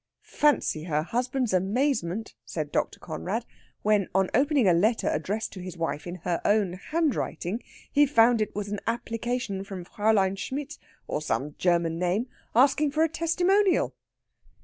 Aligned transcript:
"Fancy 0.23 0.85
her 0.85 1.03
husband's 1.03 1.53
amazement," 1.53 2.33
said 2.43 2.71
Dr. 2.71 2.99
Conrad, 2.99 3.45
"when, 3.83 4.07
on 4.15 4.31
opening 4.33 4.67
a 4.67 4.73
letter 4.73 5.07
addressed 5.07 5.53
to 5.53 5.59
his 5.59 5.77
wife 5.77 6.07
in 6.07 6.15
her 6.25 6.41
own 6.43 6.73
handwriting, 6.73 7.61
he 7.91 8.07
found 8.07 8.41
it 8.41 8.55
was 8.55 8.67
an 8.69 8.79
application 8.87 9.63
from 9.63 9.85
Fräulein 9.85 10.39
Schmidt, 10.39 10.79
or 11.07 11.21
some 11.21 11.53
German 11.59 11.99
name, 11.99 12.25
asking 12.55 12.89
for 12.89 13.03
a 13.03 13.09
testimonial!" 13.09 13.93